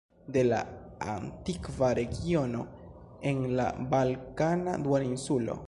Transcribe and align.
De 0.35 0.41
la 0.43 0.59
antikva 1.11 1.91
regiono 1.99 2.63
en 3.33 3.45
la 3.61 3.69
Balkana 3.93 4.77
Duoninsulo. 4.89 5.59